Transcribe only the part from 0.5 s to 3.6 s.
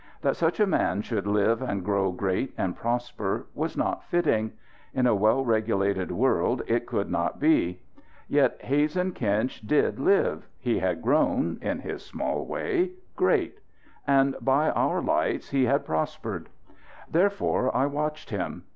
a man should live and grow great and prosper